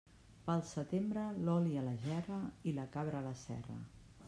[0.45, 3.81] Pel setembre, l'oli a la gerra i la cabra a la serra.